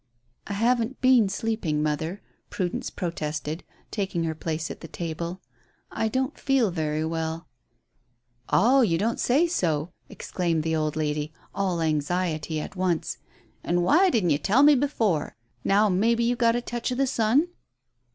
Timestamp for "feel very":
6.39-7.05